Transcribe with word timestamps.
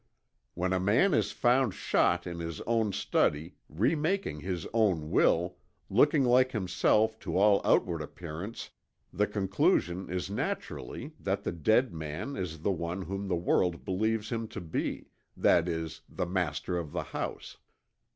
"When 0.55 0.73
a 0.73 0.79
man 0.79 1.13
is 1.13 1.31
found 1.31 1.75
shot 1.75 2.25
in 2.25 2.39
his 2.39 2.59
own 2.61 2.91
study, 2.91 3.53
remaking 3.69 4.39
his 4.39 4.65
own 4.73 5.11
will, 5.11 5.57
looking 5.91 6.25
like 6.25 6.53
himself 6.53 7.19
to 7.19 7.37
all 7.37 7.61
outward 7.63 8.01
appearance, 8.01 8.71
the 9.13 9.27
conclusion 9.27 10.09
is 10.09 10.27
naturally 10.27 11.11
that 11.19 11.43
the 11.43 11.51
dead 11.51 11.93
man 11.93 12.35
is 12.35 12.61
the 12.63 12.71
one 12.71 13.03
whom 13.03 13.27
the 13.27 13.35
world 13.35 13.85
believes 13.85 14.31
him 14.31 14.47
to 14.47 14.59
be, 14.59 15.11
that 15.37 15.69
is, 15.69 16.01
the 16.09 16.25
master 16.25 16.79
of 16.79 16.93
the 16.93 17.03
house. 17.13 17.57